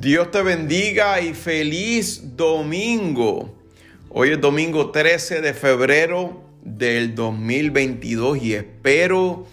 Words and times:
Dios 0.00 0.30
te 0.30 0.40
bendiga 0.40 1.20
y 1.20 1.34
feliz 1.34 2.34
domingo. 2.34 3.54
Hoy 4.08 4.30
es 4.30 4.40
domingo 4.40 4.90
13 4.90 5.42
de 5.42 5.52
febrero 5.52 6.42
del 6.64 7.14
2022 7.14 8.42
y 8.42 8.54
espero 8.54 9.46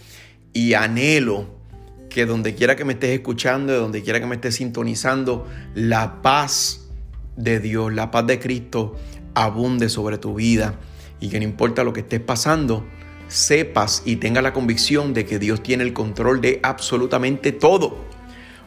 y 0.54 0.74
anhelo 0.74 1.48
que 2.10 2.26
donde 2.26 2.56
quiera 2.56 2.78
que 2.78 2.86
me 2.86 2.94
estés 2.94 3.10
escuchando, 3.10 3.74
de 3.74 3.80
donde 3.80 4.02
quiera 4.02 4.22
que 4.22 4.26
me 4.26 4.36
estés 4.36 4.56
sintonizando, 4.56 5.46
la 5.76 6.22
paz 6.22 6.92
de 7.36 7.60
Dios, 7.60 7.92
la 7.92 8.10
paz 8.10 8.26
de 8.26 8.40
Cristo 8.40 8.96
abunde 9.34 9.90
sobre 9.90 10.18
tu 10.18 10.36
vida 10.36 10.80
y 11.20 11.28
que 11.28 11.40
no 11.40 11.44
importa 11.44 11.84
lo 11.84 11.92
que 11.92 12.00
estés 12.00 12.22
pasando, 12.22 12.86
sepas 13.28 14.02
y 14.06 14.16
tengas 14.16 14.44
la 14.44 14.54
convicción 14.54 15.14
de 15.14 15.26
que 15.26 15.40
Dios 15.40 15.62
tiene 15.62 15.84
el 15.84 15.92
control 15.92 16.40
de 16.40 16.62
absolutamente 16.64 17.52
todo. 17.52 17.98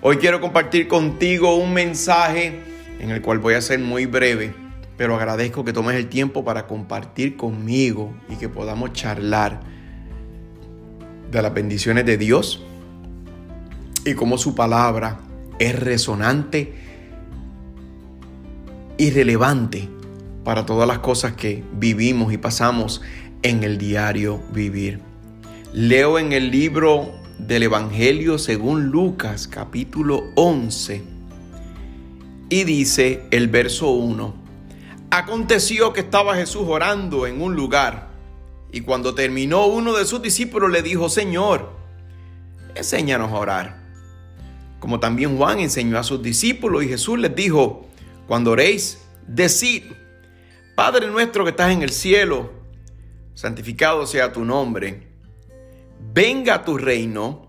Hoy 0.02 0.16
quiero 0.16 0.40
compartir 0.40 0.88
contigo 0.88 1.56
un 1.56 1.74
mensaje 1.74 2.58
en 3.00 3.10
el 3.10 3.20
cual 3.20 3.38
voy 3.38 3.52
a 3.52 3.60
ser 3.60 3.80
muy 3.80 4.06
breve, 4.06 4.54
pero 4.96 5.14
agradezco 5.14 5.62
que 5.62 5.74
tomes 5.74 5.94
el 5.94 6.08
tiempo 6.08 6.42
para 6.42 6.66
compartir 6.66 7.36
conmigo 7.36 8.14
y 8.30 8.36
que 8.36 8.48
podamos 8.48 8.94
charlar 8.94 9.60
de 11.30 11.42
las 11.42 11.52
bendiciones 11.52 12.06
de 12.06 12.16
Dios 12.16 12.64
y 14.06 14.14
cómo 14.14 14.38
su 14.38 14.54
palabra 14.54 15.20
es 15.58 15.78
resonante 15.78 16.72
y 18.96 19.10
relevante 19.10 19.86
para 20.44 20.64
todas 20.64 20.88
las 20.88 21.00
cosas 21.00 21.34
que 21.34 21.62
vivimos 21.74 22.32
y 22.32 22.38
pasamos 22.38 23.02
en 23.42 23.64
el 23.64 23.76
diario 23.76 24.40
vivir. 24.54 25.00
Leo 25.74 26.18
en 26.18 26.32
el 26.32 26.50
libro 26.50 27.19
del 27.46 27.62
Evangelio 27.64 28.38
según 28.38 28.86
Lucas 28.86 29.48
capítulo 29.48 30.24
11 30.36 31.02
y 32.48 32.64
dice 32.64 33.22
el 33.30 33.48
verso 33.48 33.90
1, 33.90 34.34
aconteció 35.10 35.92
que 35.92 36.00
estaba 36.00 36.36
Jesús 36.36 36.64
orando 36.66 37.26
en 37.26 37.40
un 37.40 37.54
lugar 37.54 38.08
y 38.72 38.82
cuando 38.82 39.14
terminó 39.14 39.66
uno 39.66 39.96
de 39.96 40.04
sus 40.04 40.20
discípulos 40.22 40.70
le 40.70 40.82
dijo, 40.82 41.08
Señor, 41.08 41.70
enséñanos 42.74 43.32
a 43.32 43.36
orar. 43.36 43.80
Como 44.78 45.00
también 45.00 45.36
Juan 45.36 45.60
enseñó 45.60 45.98
a 45.98 46.04
sus 46.04 46.22
discípulos 46.22 46.84
y 46.84 46.88
Jesús 46.88 47.18
les 47.18 47.34
dijo, 47.34 47.88
cuando 48.26 48.52
oréis, 48.52 48.98
decid, 49.26 49.84
Padre 50.74 51.08
nuestro 51.08 51.44
que 51.44 51.50
estás 51.50 51.72
en 51.72 51.82
el 51.82 51.90
cielo, 51.90 52.52
santificado 53.34 54.06
sea 54.06 54.32
tu 54.32 54.44
nombre, 54.44 55.09
venga 56.12 56.64
tu 56.64 56.76
reino, 56.76 57.48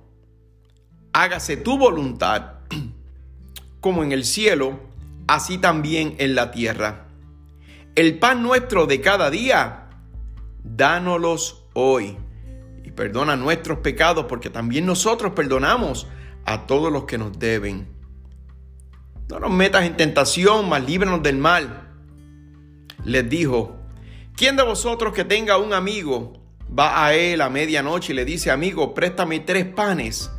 hágase 1.13 1.57
tu 1.57 1.77
voluntad, 1.77 2.59
como 3.79 4.03
en 4.03 4.11
el 4.11 4.25
cielo, 4.25 4.79
así 5.27 5.57
también 5.57 6.15
en 6.19 6.35
la 6.35 6.51
tierra. 6.51 7.07
El 7.95 8.19
pan 8.19 8.43
nuestro 8.43 8.85
de 8.85 9.01
cada 9.01 9.29
día, 9.29 9.89
dánoslos 10.63 11.65
hoy. 11.73 12.17
Y 12.83 12.91
perdona 12.91 13.35
nuestros 13.35 13.79
pecados, 13.79 14.25
porque 14.25 14.49
también 14.49 14.85
nosotros 14.85 15.33
perdonamos 15.33 16.07
a 16.45 16.65
todos 16.67 16.91
los 16.91 17.05
que 17.05 17.17
nos 17.17 17.37
deben. 17.37 17.87
No 19.29 19.39
nos 19.39 19.51
metas 19.51 19.85
en 19.85 19.97
tentación, 19.97 20.67
mas 20.67 20.85
líbranos 20.85 21.23
del 21.23 21.37
mal. 21.37 21.89
Les 23.05 23.29
dijo, 23.29 23.75
¿quién 24.35 24.55
de 24.55 24.63
vosotros 24.63 25.13
que 25.13 25.23
tenga 25.23 25.57
un 25.57 25.73
amigo 25.73 26.40
va 26.77 27.05
a 27.05 27.13
él 27.13 27.41
a 27.41 27.49
medianoche 27.49 28.13
y 28.13 28.15
le 28.15 28.25
dice, 28.25 28.51
amigo, 28.51 28.93
préstame 28.93 29.39
tres 29.39 29.65
panes, 29.65 30.31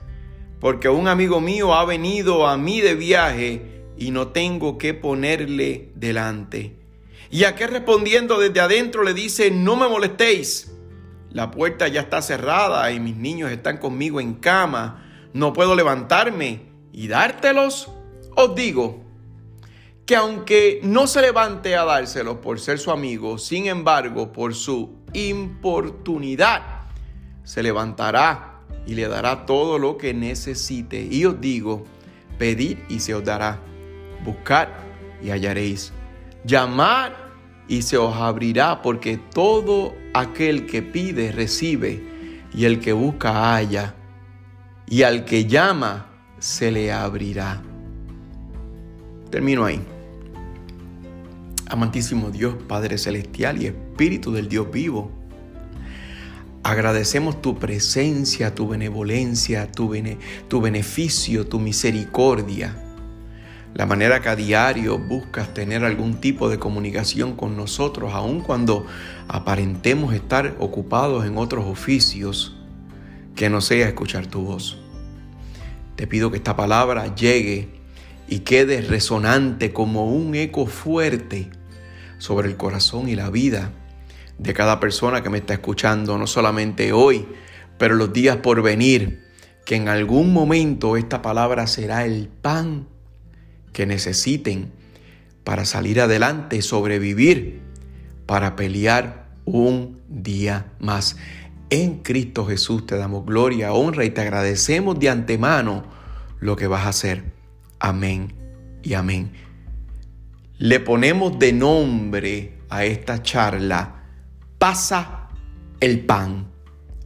porque 0.60 0.88
un 0.88 1.08
amigo 1.08 1.40
mío 1.40 1.74
ha 1.74 1.84
venido 1.84 2.46
a 2.46 2.56
mí 2.56 2.80
de 2.80 2.94
viaje 2.94 3.84
y 3.96 4.10
no 4.10 4.28
tengo 4.28 4.78
que 4.78 4.94
ponerle 4.94 5.90
delante? 5.94 6.76
Y 7.30 7.44
aquel 7.44 7.70
respondiendo 7.70 8.38
desde 8.38 8.60
adentro 8.60 9.02
le 9.02 9.14
dice, 9.14 9.50
no 9.50 9.76
me 9.76 9.88
molestéis, 9.88 10.72
la 11.30 11.50
puerta 11.50 11.88
ya 11.88 12.02
está 12.02 12.20
cerrada 12.20 12.90
y 12.92 13.00
mis 13.00 13.16
niños 13.16 13.50
están 13.50 13.78
conmigo 13.78 14.20
en 14.20 14.34
cama 14.34 15.02
no 15.32 15.52
puedo 15.52 15.74
levantarme 15.74 16.60
y 16.92 17.08
dártelos, 17.08 17.90
os 18.36 18.54
digo 18.54 19.02
que 20.04 20.16
aunque 20.16 20.80
no 20.82 21.06
se 21.06 21.22
levante 21.22 21.76
a 21.76 21.84
dárselos 21.84 22.38
por 22.38 22.60
ser 22.60 22.78
su 22.78 22.90
amigo, 22.90 23.38
sin 23.38 23.66
embargo, 23.66 24.32
por 24.32 24.54
su 24.54 25.01
importunidad, 25.12 26.62
se 27.44 27.62
levantará 27.62 28.60
y 28.86 28.94
le 28.94 29.08
dará 29.08 29.46
todo 29.46 29.78
lo 29.78 29.96
que 29.98 30.14
necesite. 30.14 31.02
Y 31.02 31.24
os 31.24 31.40
digo, 31.40 31.84
pedid 32.38 32.78
y 32.88 33.00
se 33.00 33.14
os 33.14 33.24
dará, 33.24 33.60
buscad 34.24 34.68
y 35.22 35.30
hallaréis, 35.30 35.92
llamad 36.44 37.12
y 37.68 37.82
se 37.82 37.96
os 37.96 38.14
abrirá, 38.16 38.82
porque 38.82 39.18
todo 39.18 39.94
aquel 40.14 40.66
que 40.66 40.82
pide 40.82 41.32
recibe, 41.32 42.02
y 42.54 42.64
el 42.64 42.80
que 42.80 42.92
busca 42.92 43.54
halla 43.54 43.94
y 44.86 45.04
al 45.04 45.24
que 45.24 45.46
llama 45.46 46.06
se 46.38 46.70
le 46.70 46.92
abrirá. 46.92 47.62
Termino 49.30 49.64
ahí. 49.64 49.80
Amantísimo 51.72 52.30
Dios, 52.30 52.56
Padre 52.68 52.98
Celestial 52.98 53.62
y 53.62 53.64
Espíritu 53.64 54.30
del 54.30 54.46
Dios 54.46 54.70
vivo, 54.70 55.10
agradecemos 56.62 57.40
tu 57.40 57.58
presencia, 57.58 58.54
tu 58.54 58.68
benevolencia, 58.68 59.72
tu, 59.72 59.90
tu 60.48 60.60
beneficio, 60.60 61.46
tu 61.46 61.58
misericordia. 61.58 62.76
La 63.72 63.86
manera 63.86 64.20
que 64.20 64.28
a 64.28 64.36
diario 64.36 64.98
buscas 64.98 65.54
tener 65.54 65.82
algún 65.82 66.20
tipo 66.20 66.50
de 66.50 66.58
comunicación 66.58 67.36
con 67.36 67.56
nosotros, 67.56 68.12
aun 68.12 68.42
cuando 68.42 68.84
aparentemos 69.26 70.12
estar 70.12 70.54
ocupados 70.58 71.24
en 71.24 71.38
otros 71.38 71.64
oficios, 71.64 72.54
que 73.34 73.48
no 73.48 73.62
sea 73.62 73.88
escuchar 73.88 74.26
tu 74.26 74.42
voz. 74.42 74.76
Te 75.96 76.06
pido 76.06 76.30
que 76.30 76.36
esta 76.36 76.54
palabra 76.54 77.14
llegue 77.14 77.70
y 78.28 78.40
quede 78.40 78.82
resonante 78.82 79.72
como 79.72 80.12
un 80.12 80.34
eco 80.34 80.66
fuerte 80.66 81.48
sobre 82.22 82.48
el 82.48 82.56
corazón 82.56 83.08
y 83.08 83.16
la 83.16 83.30
vida 83.30 83.72
de 84.38 84.54
cada 84.54 84.78
persona 84.78 85.24
que 85.24 85.28
me 85.28 85.38
está 85.38 85.54
escuchando, 85.54 86.16
no 86.18 86.28
solamente 86.28 86.92
hoy, 86.92 87.26
pero 87.78 87.96
los 87.96 88.12
días 88.12 88.36
por 88.36 88.62
venir, 88.62 89.24
que 89.66 89.74
en 89.74 89.88
algún 89.88 90.32
momento 90.32 90.96
esta 90.96 91.20
palabra 91.20 91.66
será 91.66 92.04
el 92.04 92.28
pan 92.28 92.86
que 93.72 93.86
necesiten 93.86 94.70
para 95.42 95.64
salir 95.64 96.00
adelante, 96.00 96.62
sobrevivir, 96.62 97.60
para 98.24 98.54
pelear 98.54 99.26
un 99.44 100.00
día 100.08 100.66
más. 100.78 101.16
En 101.70 102.04
Cristo 102.04 102.46
Jesús 102.46 102.86
te 102.86 102.96
damos 102.96 103.26
gloria, 103.26 103.72
honra 103.72 104.04
y 104.04 104.10
te 104.10 104.20
agradecemos 104.20 104.96
de 105.00 105.08
antemano 105.08 105.82
lo 106.38 106.54
que 106.54 106.68
vas 106.68 106.86
a 106.86 106.90
hacer. 106.90 107.24
Amén 107.80 108.32
y 108.84 108.94
amén. 108.94 109.32
Le 110.62 110.78
ponemos 110.78 111.40
de 111.40 111.52
nombre 111.52 112.60
a 112.70 112.84
esta 112.84 113.20
charla, 113.20 114.04
pasa 114.58 115.28
el 115.80 116.06
pan. 116.06 116.52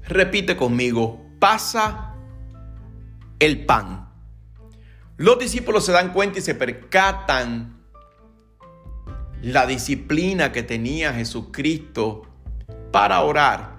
Repite 0.02 0.58
conmigo, 0.58 1.24
pasa 1.38 2.16
el 3.38 3.64
pan. 3.64 4.10
Los 5.16 5.38
discípulos 5.38 5.86
se 5.86 5.92
dan 5.92 6.12
cuenta 6.12 6.38
y 6.38 6.42
se 6.42 6.54
percatan 6.54 7.82
la 9.40 9.66
disciplina 9.66 10.52
que 10.52 10.62
tenía 10.62 11.14
Jesucristo 11.14 12.26
para 12.92 13.22
orar. 13.22 13.76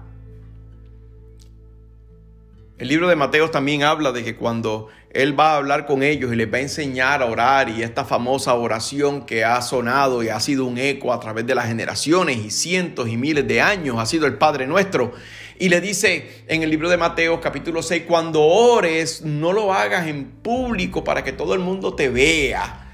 El 2.78 2.88
libro 2.88 3.06
de 3.06 3.14
Mateos 3.14 3.52
también 3.52 3.84
habla 3.84 4.10
de 4.10 4.24
que 4.24 4.34
cuando 4.34 4.88
Él 5.18 5.36
va 5.36 5.54
a 5.54 5.56
hablar 5.56 5.84
con 5.84 6.04
ellos 6.04 6.32
y 6.32 6.36
les 6.36 6.46
va 6.46 6.58
a 6.58 6.60
enseñar 6.60 7.22
a 7.22 7.26
orar 7.26 7.68
y 7.70 7.82
esta 7.82 8.04
famosa 8.04 8.54
oración 8.54 9.26
que 9.26 9.44
ha 9.44 9.60
sonado 9.62 10.22
y 10.22 10.28
ha 10.28 10.38
sido 10.38 10.64
un 10.64 10.78
eco 10.78 11.12
a 11.12 11.18
través 11.18 11.44
de 11.44 11.56
las 11.56 11.66
generaciones 11.66 12.36
y 12.36 12.52
cientos 12.52 13.08
y 13.08 13.16
miles 13.16 13.48
de 13.48 13.60
años, 13.60 13.96
ha 13.98 14.06
sido 14.06 14.28
el 14.28 14.38
Padre 14.38 14.68
nuestro. 14.68 15.10
Y 15.58 15.70
le 15.70 15.80
dice 15.80 16.44
en 16.46 16.62
el 16.62 16.70
libro 16.70 16.88
de 16.88 16.98
Mateos 16.98 17.40
capítulo 17.42 17.82
6, 17.82 18.04
cuando 18.06 18.42
ores, 18.42 19.22
no 19.22 19.52
lo 19.52 19.72
hagas 19.72 20.06
en 20.06 20.24
público 20.24 21.02
para 21.02 21.24
que 21.24 21.32
todo 21.32 21.52
el 21.52 21.58
mundo 21.58 21.96
te 21.96 22.08
vea, 22.08 22.86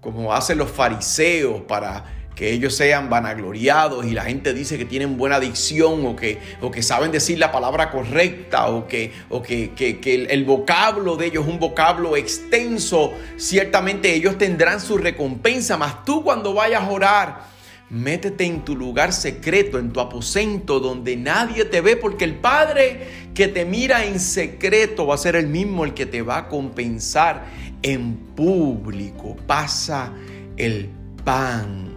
como 0.00 0.32
hacen 0.32 0.56
los 0.56 0.70
fariseos 0.70 1.60
para 1.68 2.21
que 2.34 2.52
ellos 2.52 2.74
sean 2.74 3.10
vanagloriados 3.10 4.06
y 4.06 4.12
la 4.12 4.24
gente 4.24 4.54
dice 4.54 4.78
que 4.78 4.84
tienen 4.84 5.16
buena 5.16 5.38
dicción 5.38 6.06
o 6.06 6.16
que, 6.16 6.38
o 6.60 6.70
que 6.70 6.82
saben 6.82 7.12
decir 7.12 7.38
la 7.38 7.52
palabra 7.52 7.90
correcta 7.90 8.68
o 8.68 8.86
que, 8.86 9.12
o 9.28 9.42
que, 9.42 9.72
el, 10.04 10.30
el, 10.30 10.44
vocablo 10.44 11.16
de 11.16 11.26
ellos 11.26 11.44
es 11.44 11.52
un 11.52 11.58
vocablo 11.58 12.16
extenso, 12.16 13.12
ciertamente 13.36 14.14
ellos 14.14 14.38
tendrán 14.38 14.80
su 14.80 14.96
recompensa, 14.96 15.76
mas 15.76 16.04
tú 16.04 16.24
cuando 16.24 16.54
vayas 16.54 16.82
a 16.82 16.90
orar, 16.90 17.52
Métete 17.92 18.46
en 18.46 18.64
tu 18.64 18.74
lugar 18.74 19.12
secreto, 19.12 19.78
en 19.78 19.92
tu 19.92 20.00
aposento 20.00 20.80
donde 20.80 21.14
nadie 21.14 21.66
te 21.66 21.82
ve, 21.82 21.94
porque 21.94 22.24
el 22.24 22.36
Padre 22.36 23.06
que 23.34 23.48
te 23.48 23.66
mira 23.66 24.06
en 24.06 24.18
secreto 24.18 25.06
va 25.06 25.16
a 25.16 25.18
ser 25.18 25.36
el 25.36 25.46
mismo 25.46 25.84
el 25.84 25.92
que 25.92 26.06
te 26.06 26.22
va 26.22 26.38
a 26.38 26.48
compensar 26.48 27.44
en 27.82 28.16
público. 28.34 29.36
Pasa 29.46 30.10
el 30.56 30.88
pan 31.22 31.91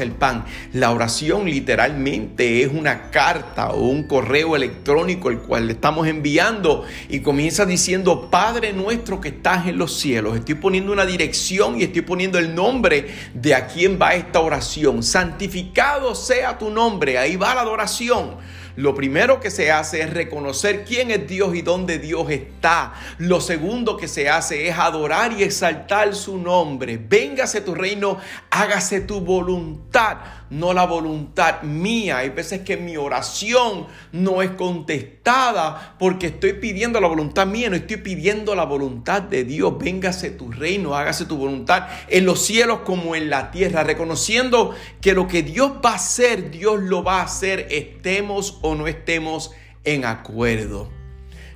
el 0.00 0.12
pan. 0.12 0.44
La 0.72 0.90
oración 0.90 1.44
literalmente 1.44 2.62
es 2.62 2.72
una 2.72 3.10
carta 3.10 3.70
o 3.70 3.88
un 3.88 4.04
correo 4.08 4.56
electrónico 4.56 5.30
el 5.30 5.38
cual 5.38 5.66
le 5.66 5.74
estamos 5.74 6.06
enviando 6.08 6.84
y 7.08 7.20
comienza 7.20 7.66
diciendo, 7.66 8.28
Padre 8.30 8.72
nuestro 8.72 9.20
que 9.20 9.28
estás 9.28 9.66
en 9.66 9.78
los 9.78 9.98
cielos. 9.98 10.36
Estoy 10.36 10.54
poniendo 10.54 10.92
una 10.92 11.06
dirección 11.06 11.78
y 11.78 11.84
estoy 11.84 12.02
poniendo 12.02 12.38
el 12.38 12.54
nombre 12.54 13.08
de 13.34 13.54
a 13.54 13.66
quién 13.66 13.98
va 14.00 14.14
esta 14.14 14.40
oración. 14.40 15.02
Santificado 15.02 16.14
sea 16.14 16.58
tu 16.58 16.70
nombre. 16.70 17.18
Ahí 17.18 17.36
va 17.36 17.54
la 17.54 17.60
adoración. 17.60 18.36
Lo 18.76 18.94
primero 18.94 19.40
que 19.40 19.50
se 19.50 19.70
hace 19.70 20.02
es 20.02 20.12
reconocer 20.12 20.84
quién 20.84 21.10
es 21.10 21.28
Dios 21.28 21.54
y 21.54 21.62
dónde 21.62 21.98
Dios 21.98 22.30
está. 22.30 22.94
Lo 23.18 23.40
segundo 23.40 23.96
que 23.96 24.08
se 24.08 24.28
hace 24.28 24.68
es 24.68 24.76
adorar 24.76 25.32
y 25.32 25.42
exaltar 25.44 26.14
su 26.14 26.38
nombre. 26.38 26.98
Véngase 26.98 27.60
tu 27.60 27.74
reino, 27.74 28.18
hágase 28.50 29.00
tu 29.00 29.20
voluntad 29.20 30.18
no 30.50 30.72
la 30.72 30.84
voluntad 30.86 31.62
mía. 31.62 32.18
Hay 32.18 32.30
veces 32.30 32.60
que 32.60 32.76
mi 32.76 32.96
oración 32.96 33.86
no 34.12 34.42
es 34.42 34.50
contestada 34.50 35.96
porque 35.98 36.28
estoy 36.28 36.54
pidiendo 36.54 37.00
la 37.00 37.08
voluntad 37.08 37.46
mía, 37.46 37.70
no 37.70 37.76
estoy 37.76 37.98
pidiendo 37.98 38.54
la 38.54 38.64
voluntad 38.64 39.22
de 39.22 39.44
Dios. 39.44 39.74
Véngase 39.78 40.30
tu 40.30 40.50
reino, 40.50 40.94
hágase 40.94 41.26
tu 41.26 41.36
voluntad 41.36 41.88
en 42.08 42.26
los 42.26 42.44
cielos 42.44 42.80
como 42.84 43.16
en 43.16 43.30
la 43.30 43.50
tierra, 43.50 43.84
reconociendo 43.84 44.74
que 45.00 45.14
lo 45.14 45.28
que 45.28 45.42
Dios 45.42 45.72
va 45.84 45.92
a 45.92 45.96
hacer, 45.96 46.50
Dios 46.50 46.80
lo 46.82 47.02
va 47.02 47.20
a 47.20 47.24
hacer, 47.24 47.66
estemos 47.70 48.58
o 48.62 48.74
no 48.74 48.86
estemos 48.86 49.52
en 49.84 50.04
acuerdo. 50.04 50.90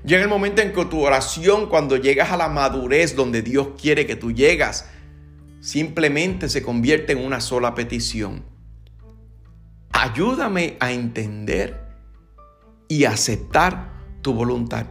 Llega 0.05 0.23
el 0.23 0.29
momento 0.29 0.62
en 0.62 0.73
que 0.73 0.84
tu 0.87 1.05
oración, 1.05 1.69
cuando 1.69 1.96
llegas 1.96 2.31
a 2.31 2.37
la 2.37 2.49
madurez 2.49 3.17
donde 3.17 3.43
Dios 3.43 3.69
quiere 3.81 4.06
que 4.06 4.17
tú 4.17 4.32
llegas, 4.32 4.88
simplemente 5.61 6.49
se 6.49 6.62
convierte 6.62 7.12
en 7.12 7.19
una 7.19 7.41
sola 7.41 7.75
petición 7.75 8.57
ayúdame 9.93 10.76
a 10.81 10.93
entender 10.93 11.81
y 12.88 13.05
aceptar 13.05 13.90
tu 14.23 14.32
voluntad. 14.32 14.87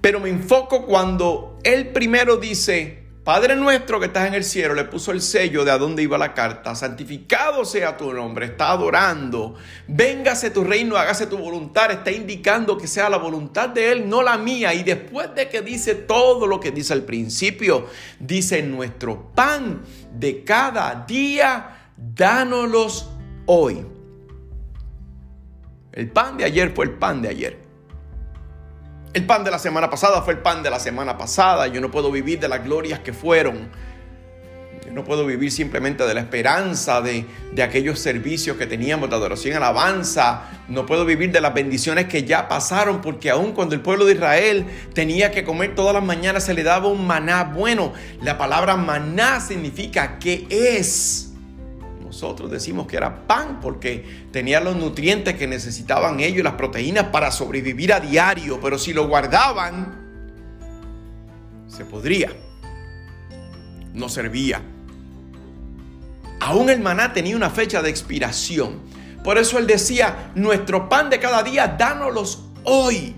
Pero 0.00 0.20
me 0.20 0.30
enfoco 0.30 0.86
cuando 0.86 1.58
él 1.62 1.88
primero 1.88 2.36
dice, 2.36 3.04
Padre 3.24 3.56
nuestro 3.56 3.98
que 3.98 4.06
estás 4.06 4.28
en 4.28 4.34
el 4.34 4.44
cielo, 4.44 4.74
le 4.74 4.84
puso 4.84 5.10
el 5.10 5.22
sello 5.22 5.64
de 5.64 5.70
a 5.70 5.78
dónde 5.78 6.02
iba 6.02 6.18
la 6.18 6.34
carta, 6.34 6.74
santificado 6.74 7.64
sea 7.64 7.96
tu 7.96 8.12
nombre, 8.12 8.44
está 8.44 8.70
adorando, 8.70 9.54
véngase 9.88 10.50
tu 10.50 10.62
reino, 10.62 10.98
hágase 10.98 11.26
tu 11.26 11.38
voluntad, 11.38 11.90
está 11.90 12.10
indicando 12.10 12.76
que 12.76 12.86
sea 12.86 13.08
la 13.08 13.16
voluntad 13.16 13.70
de 13.70 13.92
Él, 13.92 14.10
no 14.10 14.22
la 14.22 14.36
mía. 14.36 14.74
Y 14.74 14.82
después 14.82 15.34
de 15.34 15.48
que 15.48 15.62
dice 15.62 15.94
todo 15.94 16.46
lo 16.46 16.60
que 16.60 16.70
dice 16.70 16.92
al 16.92 17.04
principio, 17.04 17.86
dice 18.20 18.62
nuestro 18.62 19.30
pan 19.34 19.80
de 20.12 20.44
cada 20.44 21.06
día, 21.06 21.92
dánoslos 21.96 23.08
hoy. 23.46 23.93
El 25.94 26.08
pan 26.08 26.36
de 26.36 26.44
ayer 26.44 26.72
fue 26.74 26.86
el 26.86 26.90
pan 26.90 27.22
de 27.22 27.28
ayer. 27.28 27.56
El 29.12 29.24
pan 29.26 29.44
de 29.44 29.50
la 29.52 29.60
semana 29.60 29.88
pasada 29.88 30.22
fue 30.22 30.34
el 30.34 30.40
pan 30.40 30.60
de 30.64 30.68
la 30.68 30.80
semana 30.80 31.16
pasada. 31.16 31.68
Yo 31.68 31.80
no 31.80 31.92
puedo 31.92 32.10
vivir 32.10 32.40
de 32.40 32.48
las 32.48 32.64
glorias 32.64 32.98
que 32.98 33.12
fueron. 33.12 33.70
Yo 34.84 34.90
no 34.90 35.04
puedo 35.04 35.24
vivir 35.24 35.52
simplemente 35.52 36.04
de 36.04 36.12
la 36.12 36.20
esperanza 36.20 37.00
de, 37.00 37.24
de 37.52 37.62
aquellos 37.62 38.00
servicios 38.00 38.56
que 38.56 38.66
teníamos 38.66 39.08
de 39.08 39.14
adoración 39.14 39.56
alabanza. 39.56 40.42
No 40.66 40.84
puedo 40.84 41.04
vivir 41.04 41.30
de 41.30 41.40
las 41.40 41.54
bendiciones 41.54 42.06
que 42.06 42.24
ya 42.24 42.48
pasaron, 42.48 43.00
porque 43.00 43.30
aun 43.30 43.52
cuando 43.52 43.76
el 43.76 43.80
pueblo 43.80 44.04
de 44.04 44.14
Israel 44.14 44.66
tenía 44.94 45.30
que 45.30 45.44
comer 45.44 45.76
todas 45.76 45.94
las 45.94 46.02
mañanas, 46.02 46.42
se 46.42 46.54
le 46.54 46.64
daba 46.64 46.88
un 46.88 47.06
maná. 47.06 47.44
Bueno, 47.44 47.92
la 48.20 48.36
palabra 48.36 48.76
maná 48.76 49.38
significa 49.38 50.18
que 50.18 50.48
es 50.50 51.33
nosotros 52.14 52.48
decimos 52.48 52.86
que 52.86 52.96
era 52.96 53.26
pan 53.26 53.58
porque 53.60 54.28
tenía 54.30 54.60
los 54.60 54.76
nutrientes 54.76 55.34
que 55.34 55.48
necesitaban 55.48 56.20
ellos 56.20 56.44
las 56.44 56.52
proteínas 56.52 57.06
para 57.06 57.32
sobrevivir 57.32 57.92
a 57.92 57.98
diario, 57.98 58.60
pero 58.60 58.78
si 58.78 58.92
lo 58.92 59.08
guardaban, 59.08 60.00
se 61.66 61.84
podría. 61.84 62.30
No 63.94 64.08
servía. 64.08 64.62
Aún 66.38 66.70
el 66.70 66.78
maná 66.80 67.12
tenía 67.12 67.34
una 67.34 67.50
fecha 67.50 67.82
de 67.82 67.90
expiración. 67.90 68.82
Por 69.24 69.36
eso 69.36 69.58
él 69.58 69.66
decía, 69.66 70.30
nuestro 70.36 70.88
pan 70.88 71.10
de 71.10 71.18
cada 71.18 71.42
día, 71.42 71.66
dánoslos 71.66 72.44
hoy. 72.62 73.16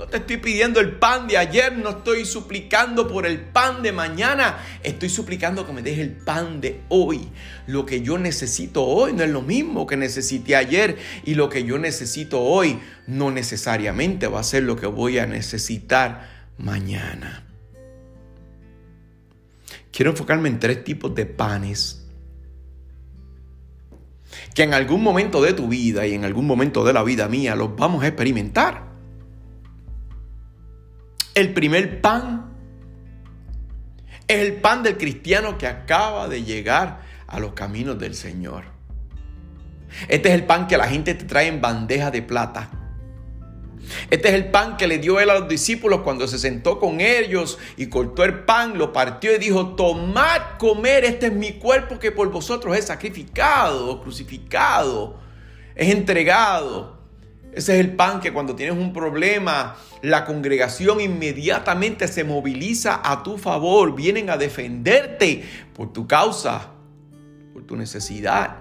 No 0.00 0.06
te 0.06 0.16
estoy 0.16 0.38
pidiendo 0.38 0.80
el 0.80 0.92
pan 0.92 1.28
de 1.28 1.36
ayer, 1.36 1.76
no 1.76 1.90
estoy 1.90 2.24
suplicando 2.24 3.06
por 3.06 3.26
el 3.26 3.38
pan 3.38 3.82
de 3.82 3.92
mañana, 3.92 4.56
estoy 4.82 5.10
suplicando 5.10 5.66
que 5.66 5.74
me 5.74 5.82
deje 5.82 6.00
el 6.00 6.12
pan 6.12 6.62
de 6.62 6.80
hoy. 6.88 7.28
Lo 7.66 7.84
que 7.84 8.00
yo 8.00 8.16
necesito 8.16 8.82
hoy 8.82 9.12
no 9.12 9.24
es 9.24 9.28
lo 9.28 9.42
mismo 9.42 9.86
que 9.86 9.98
necesité 9.98 10.56
ayer 10.56 10.96
y 11.26 11.34
lo 11.34 11.50
que 11.50 11.64
yo 11.64 11.78
necesito 11.78 12.40
hoy 12.40 12.78
no 13.06 13.30
necesariamente 13.30 14.26
va 14.26 14.40
a 14.40 14.42
ser 14.42 14.62
lo 14.62 14.74
que 14.76 14.86
voy 14.86 15.18
a 15.18 15.26
necesitar 15.26 16.46
mañana. 16.56 17.44
Quiero 19.92 20.12
enfocarme 20.12 20.48
en 20.48 20.60
tres 20.60 20.82
tipos 20.82 21.14
de 21.14 21.26
panes 21.26 22.06
que 24.54 24.62
en 24.62 24.72
algún 24.72 25.02
momento 25.02 25.42
de 25.42 25.52
tu 25.52 25.68
vida 25.68 26.06
y 26.06 26.14
en 26.14 26.24
algún 26.24 26.46
momento 26.46 26.84
de 26.84 26.94
la 26.94 27.02
vida 27.02 27.28
mía 27.28 27.54
los 27.54 27.76
vamos 27.76 28.02
a 28.02 28.06
experimentar. 28.06 28.89
El 31.34 31.54
primer 31.54 32.00
pan 32.00 32.50
es 34.26 34.38
el 34.38 34.54
pan 34.54 34.82
del 34.82 34.96
cristiano 34.96 35.58
que 35.58 35.66
acaba 35.66 36.28
de 36.28 36.42
llegar 36.42 37.02
a 37.26 37.38
los 37.38 37.52
caminos 37.52 37.98
del 37.98 38.14
Señor. 38.14 38.64
Este 40.08 40.28
es 40.28 40.34
el 40.34 40.44
pan 40.44 40.66
que 40.66 40.76
la 40.76 40.88
gente 40.88 41.14
te 41.14 41.24
trae 41.24 41.46
en 41.46 41.60
bandeja 41.60 42.10
de 42.10 42.22
plata. 42.22 42.70
Este 44.10 44.28
es 44.28 44.34
el 44.34 44.50
pan 44.50 44.76
que 44.76 44.86
le 44.86 44.98
dio 44.98 45.18
él 45.20 45.30
a 45.30 45.38
los 45.38 45.48
discípulos 45.48 46.02
cuando 46.02 46.28
se 46.28 46.38
sentó 46.38 46.78
con 46.78 47.00
ellos 47.00 47.58
y 47.76 47.86
cortó 47.86 48.24
el 48.24 48.40
pan, 48.44 48.78
lo 48.78 48.92
partió 48.92 49.34
y 49.34 49.38
dijo, 49.38 49.74
tomad, 49.74 50.58
comer, 50.58 51.04
este 51.04 51.26
es 51.26 51.32
mi 51.32 51.52
cuerpo 51.52 51.98
que 51.98 52.12
por 52.12 52.30
vosotros 52.30 52.76
es 52.76 52.86
sacrificado, 52.86 54.00
crucificado, 54.00 55.18
es 55.74 55.92
entregado. 55.92 56.99
Ese 57.52 57.74
es 57.74 57.80
el 57.80 57.96
pan 57.96 58.20
que 58.20 58.32
cuando 58.32 58.54
tienes 58.54 58.78
un 58.78 58.92
problema, 58.92 59.76
la 60.02 60.24
congregación 60.24 61.00
inmediatamente 61.00 62.06
se 62.06 62.22
moviliza 62.22 63.00
a 63.02 63.22
tu 63.22 63.38
favor, 63.38 63.94
vienen 63.94 64.30
a 64.30 64.36
defenderte 64.36 65.44
por 65.74 65.92
tu 65.92 66.06
causa, 66.06 66.68
por 67.52 67.64
tu 67.64 67.76
necesidad. 67.76 68.58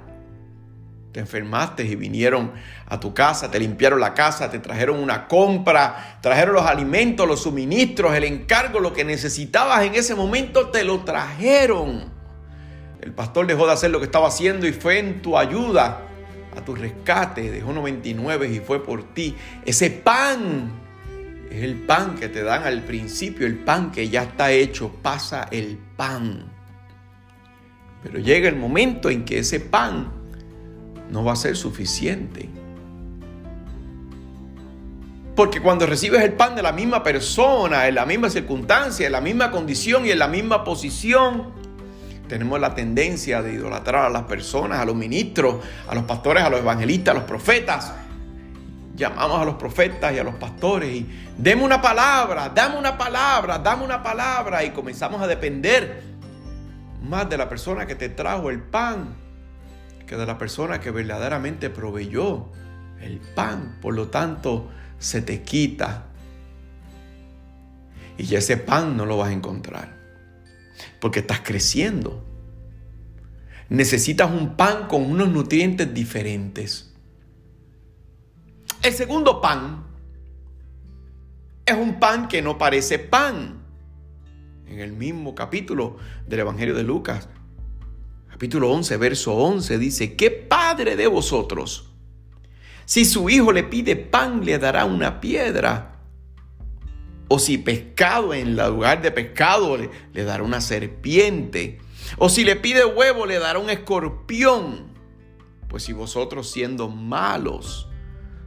Te 1.12 1.20
enfermaste 1.20 1.84
y 1.84 1.96
vinieron 1.96 2.52
a 2.88 3.00
tu 3.00 3.14
casa, 3.14 3.52
te 3.52 3.60
limpiaron 3.60 4.00
la 4.00 4.14
casa, 4.16 4.50
te 4.50 4.60
trajeron 4.60 5.00
una 5.00 5.28
compra, 5.28 6.20
trajeron 6.22 6.56
los 6.56 6.66
alimentos, 6.66 7.28
los 7.28 7.44
suministros, 7.44 8.16
el 8.16 8.24
encargo, 8.24 8.80
lo 8.80 8.94
que 8.94 9.04
necesitabas 9.04 9.84
en 9.84 9.96
ese 9.96 10.16
momento, 10.16 10.70
te 10.70 10.84
lo 10.84 11.02
trajeron. 11.02 12.12
El 13.02 13.14
pastor 13.14 13.46
dejó 13.48 13.68
de 13.68 13.74
hacer 13.74 13.92
lo 13.92 14.00
que 14.00 14.06
estaba 14.06 14.28
haciendo 14.28 14.68
y 14.68 14.74
fue 14.74 15.00
en 15.00 15.22
tu 15.22 15.38
ayuda 15.38 16.09
a 16.60 16.66
tu 16.66 16.76
rescate, 16.76 17.52
dejó 17.52 17.74
99 17.74 18.50
y 18.50 18.60
fue 18.60 18.84
por 18.84 19.14
ti. 19.14 19.36
Ese 19.66 19.90
pan 19.90 20.70
es 21.50 21.64
el 21.64 21.76
pan 21.76 22.16
que 22.16 22.30
te 22.30 22.44
dan 22.44 22.64
al 22.64 22.84
principio, 22.84 23.48
el 23.48 23.58
pan 23.58 23.92
que 23.92 24.10
ya 24.10 24.24
está 24.24 24.52
hecho, 24.52 24.92
pasa 25.02 25.48
el 25.52 25.78
pan. 25.98 26.46
Pero 28.04 28.20
llega 28.20 28.48
el 28.48 28.56
momento 28.56 29.10
en 29.10 29.26
que 29.26 29.40
ese 29.40 29.60
pan 29.60 30.12
no 31.12 31.24
va 31.24 31.34
a 31.34 31.36
ser 31.36 31.56
suficiente. 31.56 32.50
Porque 35.36 35.62
cuando 35.62 35.86
recibes 35.86 36.22
el 36.22 36.34
pan 36.34 36.56
de 36.56 36.62
la 36.62 36.74
misma 36.74 37.02
persona, 37.02 37.88
en 37.88 37.96
la 37.96 38.06
misma 38.06 38.30
circunstancia, 38.30 39.06
en 39.06 39.14
la 39.14 39.22
misma 39.22 39.52
condición 39.52 40.06
y 40.06 40.12
en 40.12 40.20
la 40.20 40.28
misma 40.28 40.64
posición, 40.64 41.54
tenemos 42.30 42.60
la 42.60 42.76
tendencia 42.76 43.42
de 43.42 43.54
idolatrar 43.54 44.06
a 44.06 44.10
las 44.10 44.24
personas, 44.24 44.80
a 44.80 44.86
los 44.86 44.96
ministros, 44.96 45.58
a 45.88 45.96
los 45.96 46.04
pastores, 46.04 46.44
a 46.44 46.50
los 46.50 46.60
evangelistas, 46.60 47.14
a 47.14 47.16
los 47.16 47.28
profetas. 47.28 47.94
Llamamos 48.96 49.42
a 49.42 49.46
los 49.46 49.56
profetas 49.56 50.14
y 50.14 50.20
a 50.20 50.24
los 50.24 50.36
pastores 50.36 50.92
y 50.94 51.10
deme 51.38 51.64
una 51.64 51.82
palabra, 51.82 52.50
dame 52.50 52.78
una 52.78 52.98
palabra, 52.98 53.58
dame 53.58 53.84
una 53.84 54.04
palabra 54.04 54.64
y 54.64 54.70
comenzamos 54.70 55.22
a 55.22 55.28
depender 55.28 56.04
más 57.02 57.28
de 57.30 57.38
la 57.38 57.50
persona 57.50 57.86
que 57.88 57.96
te 57.96 58.10
trajo 58.10 58.50
el 58.50 58.62
pan 58.62 59.16
que 60.06 60.16
de 60.16 60.26
la 60.26 60.38
persona 60.38 60.80
que 60.80 60.92
verdaderamente 60.92 61.70
proveyó 61.70 62.48
el 63.02 63.20
pan. 63.20 63.78
Por 63.82 63.94
lo 63.94 64.08
tanto, 64.08 64.70
se 64.98 65.22
te 65.22 65.44
quita. 65.44 66.06
Y 68.18 68.36
ese 68.36 68.58
pan 68.58 68.98
no 68.98 69.06
lo 69.06 69.18
vas 69.18 69.30
a 69.30 69.34
encontrar 69.34 69.99
porque 71.00 71.20
estás 71.20 71.42
creciendo. 71.42 72.26
necesitas 73.70 74.32
un 74.32 74.56
pan 74.56 74.88
con 74.88 75.04
unos 75.04 75.30
nutrientes 75.30 75.94
diferentes. 75.94 76.92
El 78.82 78.94
segundo 78.94 79.42
pan 79.42 79.84
es 81.66 81.76
un 81.76 82.00
pan 82.00 82.28
que 82.28 82.42
no 82.42 82.58
parece 82.58 82.98
pan. 82.98 83.60
En 84.66 84.80
el 84.80 84.94
mismo 84.94 85.36
capítulo 85.36 85.98
del 86.28 86.40
Evangelio 86.40 86.74
de 86.74 86.84
Lucas, 86.84 87.28
capítulo 88.32 88.72
11, 88.72 88.98
verso 88.98 89.36
11, 89.36 89.78
dice, 89.78 90.16
¿qué 90.16 90.32
padre 90.32 90.96
de 90.96 91.08
vosotros? 91.08 91.92
Si 92.86 93.06
su 93.06 93.30
hijo 93.30 93.52
le 93.52 93.64
pide 93.64 93.96
pan, 93.96 94.46
le 94.46 94.58
dará 94.58 94.86
una 94.86 95.20
piedra. 95.22 95.99
O 97.30 97.40
si 97.40 97.58
pescado 97.58 98.34
en 98.34 98.58
lugar 98.58 99.02
de 99.02 99.12
pescado, 99.12 99.78
le, 99.78 99.90
le 100.14 100.24
dará 100.26 100.44
una 100.44 100.60
serpiente. 100.60 101.80
O 102.18 102.28
si 102.28 102.44
le 102.44 102.58
pide 102.58 102.84
huevo, 102.84 103.26
le 103.26 103.40
dará 103.40 103.60
un 103.60 103.70
escorpión. 103.70 104.90
Pues 105.70 105.84
si 105.84 105.94
vosotros 105.94 106.50
siendo 106.52 106.90
malos, 106.90 107.88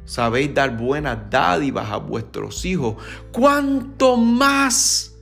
sabéis 0.04 0.52
dar 0.52 0.76
buenas 0.76 1.30
dádivas 1.30 1.90
a 1.90 1.96
vuestros 1.96 2.64
hijos, 2.64 2.96
¿cuánto 3.30 4.16
más 4.16 5.16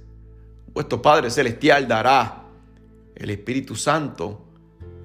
vuestro 0.73 1.03
Padre 1.03 1.31
Celestial 1.31 1.87
dará 1.87 2.45
el 3.15 3.31
Espíritu 3.31 3.77
Santo 3.77 4.47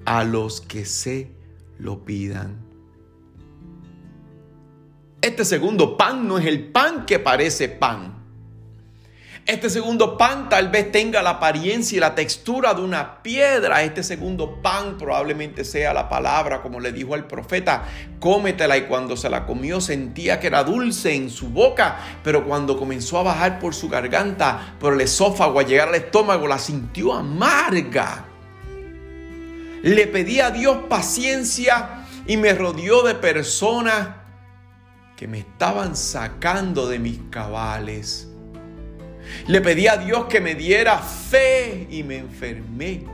a 0.04 0.24
los 0.24 0.60
que 0.60 0.84
se 0.84 1.30
lo 1.78 2.04
pidan? 2.04 2.64
Este 5.20 5.44
segundo 5.44 5.96
pan 5.96 6.26
no 6.26 6.38
es 6.38 6.46
el 6.46 6.68
pan 6.68 7.04
que 7.04 7.18
parece 7.18 7.68
pan. 7.68 8.15
Este 9.46 9.70
segundo 9.70 10.18
pan 10.18 10.48
tal 10.48 10.70
vez 10.70 10.90
tenga 10.90 11.22
la 11.22 11.30
apariencia 11.30 11.96
y 11.96 12.00
la 12.00 12.16
textura 12.16 12.74
de 12.74 12.82
una 12.82 13.22
piedra. 13.22 13.84
Este 13.84 14.02
segundo 14.02 14.60
pan 14.60 14.98
probablemente 14.98 15.64
sea 15.64 15.94
la 15.94 16.08
palabra, 16.08 16.62
como 16.62 16.80
le 16.80 16.90
dijo 16.90 17.14
al 17.14 17.28
profeta, 17.28 17.84
cómetela. 18.18 18.76
Y 18.76 18.86
cuando 18.86 19.16
se 19.16 19.30
la 19.30 19.46
comió 19.46 19.80
sentía 19.80 20.40
que 20.40 20.48
era 20.48 20.64
dulce 20.64 21.14
en 21.14 21.30
su 21.30 21.50
boca, 21.50 21.96
pero 22.24 22.44
cuando 22.44 22.76
comenzó 22.76 23.20
a 23.20 23.22
bajar 23.22 23.60
por 23.60 23.72
su 23.72 23.88
garganta, 23.88 24.74
por 24.80 24.94
el 24.94 25.00
esófago, 25.02 25.60
a 25.60 25.62
llegar 25.62 25.90
al 25.90 25.94
estómago, 25.94 26.48
la 26.48 26.58
sintió 26.58 27.12
amarga. 27.12 28.24
Le 29.80 30.08
pedí 30.08 30.40
a 30.40 30.50
Dios 30.50 30.78
paciencia 30.88 32.04
y 32.26 32.36
me 32.36 32.52
rodeó 32.52 33.04
de 33.04 33.14
personas 33.14 34.08
que 35.16 35.28
me 35.28 35.38
estaban 35.38 35.94
sacando 35.94 36.88
de 36.88 36.98
mis 36.98 37.20
cabales. 37.30 38.32
Le 39.46 39.60
pedí 39.60 39.86
a 39.86 39.96
Dios 39.96 40.26
que 40.26 40.40
me 40.40 40.54
diera 40.54 40.98
fe 40.98 41.86
y 41.90 42.02
me 42.02 42.18
enfermé. 42.18 43.04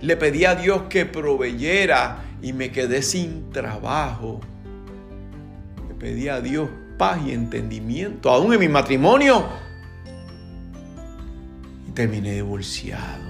Le 0.00 0.16
pedí 0.16 0.44
a 0.44 0.54
Dios 0.54 0.82
que 0.88 1.06
proveyera 1.06 2.24
y 2.42 2.52
me 2.52 2.70
quedé 2.70 3.02
sin 3.02 3.50
trabajo. 3.50 4.40
Le 5.88 5.94
pedí 5.94 6.28
a 6.28 6.40
Dios 6.40 6.68
paz 6.98 7.18
y 7.26 7.32
entendimiento, 7.32 8.30
aún 8.30 8.52
en 8.52 8.60
mi 8.60 8.68
matrimonio. 8.68 9.46
Y 11.88 11.92
terminé 11.92 12.32
divorciado. 12.32 13.26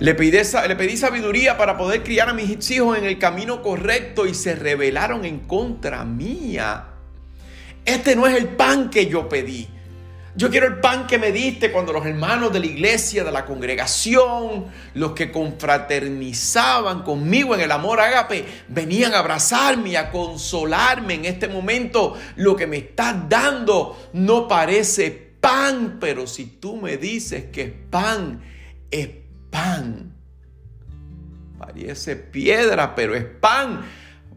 Le 0.00 0.14
pedí, 0.14 0.32
le 0.32 0.76
pedí, 0.76 0.96
sabiduría 0.96 1.56
para 1.56 1.76
poder 1.78 2.02
criar 2.02 2.28
a 2.28 2.34
mis 2.34 2.70
hijos 2.70 2.98
en 2.98 3.04
el 3.04 3.18
camino 3.18 3.62
correcto 3.62 4.26
y 4.26 4.34
se 4.34 4.56
rebelaron 4.56 5.24
en 5.24 5.40
contra 5.40 6.04
mía. 6.04 6.86
Este 7.84 8.16
no 8.16 8.26
es 8.26 8.36
el 8.36 8.48
pan 8.48 8.90
que 8.90 9.06
yo 9.06 9.28
pedí. 9.28 9.68
Yo 10.36 10.50
quiero 10.50 10.66
el 10.66 10.80
pan 10.80 11.06
que 11.06 11.16
me 11.16 11.30
diste 11.30 11.70
cuando 11.70 11.92
los 11.92 12.04
hermanos 12.04 12.52
de 12.52 12.58
la 12.58 12.66
iglesia, 12.66 13.22
de 13.22 13.30
la 13.30 13.44
congregación, 13.44 14.66
los 14.94 15.12
que 15.12 15.30
confraternizaban 15.30 17.04
conmigo 17.04 17.54
en 17.54 17.60
el 17.60 17.70
amor 17.70 18.00
ágape, 18.00 18.44
venían 18.66 19.14
a 19.14 19.20
abrazarme 19.20 19.90
y 19.90 19.96
a 19.96 20.10
consolarme 20.10 21.14
en 21.14 21.26
este 21.26 21.46
momento. 21.46 22.18
Lo 22.34 22.56
que 22.56 22.66
me 22.66 22.78
estás 22.78 23.28
dando 23.28 23.96
no 24.12 24.48
parece 24.48 25.12
pan, 25.40 25.98
pero 26.00 26.26
si 26.26 26.46
tú 26.46 26.78
me 26.78 26.96
dices 26.96 27.44
que 27.52 27.62
es 27.62 27.72
pan, 27.90 28.42
es 28.90 29.10
pan. 29.50 30.16
Parece 31.58 32.16
piedra, 32.16 32.96
pero 32.96 33.14
es 33.14 33.24
pan. 33.24 33.82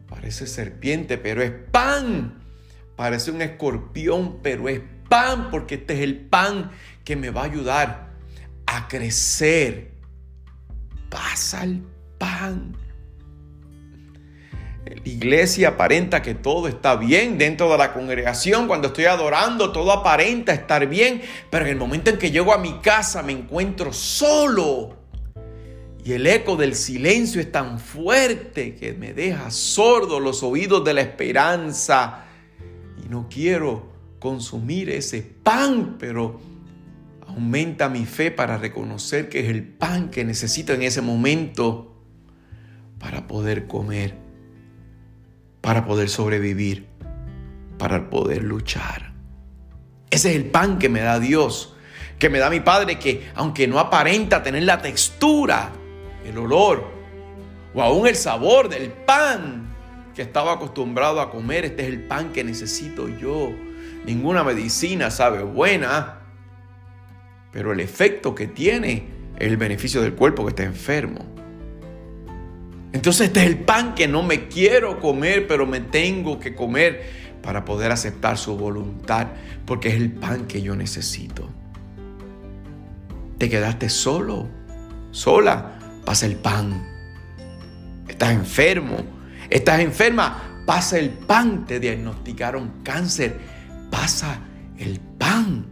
Parece 0.08 0.46
serpiente, 0.46 1.18
pero 1.18 1.42
es 1.42 1.52
pan. 1.72 2.44
Parece 2.96 3.32
un 3.32 3.42
escorpión, 3.42 4.44
pero 4.44 4.70
es 4.70 4.80
pan 4.80 4.97
pan, 5.08 5.50
porque 5.50 5.76
este 5.76 5.96
es 5.96 6.00
el 6.02 6.18
pan 6.18 6.72
que 7.04 7.16
me 7.16 7.30
va 7.30 7.42
a 7.42 7.46
ayudar 7.46 8.10
a 8.66 8.88
crecer. 8.88 9.92
Pasa 11.10 11.64
el 11.64 11.84
pan. 12.18 12.76
La 14.86 15.02
iglesia 15.04 15.70
aparenta 15.70 16.22
que 16.22 16.34
todo 16.34 16.68
está 16.68 16.96
bien 16.96 17.38
dentro 17.38 17.70
de 17.72 17.78
la 17.78 17.94
congregación. 17.94 18.68
Cuando 18.68 18.88
estoy 18.88 19.06
adorando, 19.06 19.72
todo 19.72 19.92
aparenta 19.92 20.54
estar 20.54 20.88
bien. 20.88 21.22
Pero 21.50 21.66
en 21.66 21.72
el 21.72 21.78
momento 21.78 22.10
en 22.10 22.18
que 22.18 22.32
llego 22.32 22.54
a 22.54 22.58
mi 22.58 22.80
casa, 22.80 23.22
me 23.22 23.34
encuentro 23.34 23.92
solo. 23.92 24.98
Y 26.06 26.14
el 26.14 26.26
eco 26.26 26.56
del 26.56 26.74
silencio 26.74 27.42
es 27.42 27.52
tan 27.52 27.80
fuerte 27.80 28.76
que 28.76 28.94
me 28.94 29.14
deja 29.14 29.52
sordo 29.52 30.22
los 30.22 30.42
oídos 30.42 30.86
de 30.86 30.94
la 30.94 31.02
esperanza. 31.02 32.26
Y 33.04 33.10
no 33.10 33.28
quiero 33.30 33.97
consumir 34.20 34.90
ese 34.90 35.22
pan, 35.22 35.98
pero 36.00 36.40
aumenta 37.28 37.90
mi 37.90 38.06
fe 38.06 38.32
para 38.32 38.58
reconocer 38.58 39.30
que 39.30 39.42
es 39.42 39.50
el 39.50 39.64
pan 39.64 40.10
que 40.10 40.26
necesito 40.26 40.74
en 40.74 40.82
ese 40.82 41.02
momento 41.02 41.96
para 43.00 43.28
poder 43.28 43.68
comer, 43.68 44.16
para 45.62 45.86
poder 45.86 46.10
sobrevivir, 46.10 46.88
para 47.78 48.10
poder 48.10 48.44
luchar. 48.44 49.14
Ese 50.10 50.32
es 50.32 50.36
el 50.36 50.46
pan 50.46 50.80
que 50.80 50.90
me 50.90 51.02
da 51.02 51.20
Dios, 51.20 51.76
que 52.18 52.30
me 52.30 52.40
da 52.40 52.50
mi 52.50 52.60
Padre, 52.60 52.98
que 52.98 53.30
aunque 53.36 53.68
no 53.68 53.80
aparenta 53.80 54.42
tener 54.42 54.64
la 54.64 54.82
textura, 54.82 55.72
el 56.26 56.38
olor 56.38 56.92
o 57.74 57.82
aún 57.82 58.08
el 58.08 58.16
sabor 58.16 58.70
del 58.70 58.90
pan 58.90 59.76
que 60.16 60.24
estaba 60.24 60.54
acostumbrado 60.54 61.22
a 61.22 61.30
comer, 61.30 61.66
este 61.66 61.84
es 61.84 61.90
el 61.90 62.02
pan 62.08 62.32
que 62.32 62.44
necesito 62.44 63.08
yo 63.08 63.52
Ninguna 64.06 64.44
medicina 64.44 65.12
sabe 65.12 65.44
buena, 65.44 66.20
pero 67.52 67.74
el 67.74 67.80
efecto 67.80 68.36
que 68.36 68.48
tiene 68.48 69.08
es 69.38 69.48
el 69.48 69.58
beneficio 69.58 70.02
del 70.02 70.14
cuerpo 70.14 70.44
que 70.46 70.50
está 70.50 70.64
enfermo. 70.64 71.26
Entonces 72.94 73.28
este 73.28 73.42
es 73.42 73.48
el 73.48 73.60
pan 73.60 73.96
que 73.96 74.08
no 74.08 74.24
me 74.24 74.48
quiero 74.48 75.00
comer, 75.00 75.48
pero 75.48 75.66
me 75.66 75.82
tengo 75.82 76.40
que 76.40 76.56
comer 76.56 77.28
para 77.42 77.66
poder 77.66 77.92
aceptar 77.92 78.38
su 78.38 78.58
voluntad, 78.58 79.28
porque 79.66 79.90
es 79.90 79.96
el 79.96 80.12
pan 80.12 80.48
que 80.48 80.62
yo 80.62 80.76
necesito. 80.76 81.50
Te 83.38 83.50
quedaste 83.50 83.90
solo, 83.90 84.48
sola, 85.12 85.80
pasa 86.06 86.26
el 86.26 86.38
pan. 86.38 86.88
Estás 88.08 88.32
enfermo, 88.32 88.98
estás 89.50 89.80
enferma, 89.82 90.64
pasa 90.66 90.98
el 90.98 91.10
pan. 91.10 91.66
Te 91.66 91.80
diagnosticaron 91.80 92.82
cáncer 92.84 93.38
pasa 93.90 94.40
el 94.78 95.00
pan. 95.00 95.66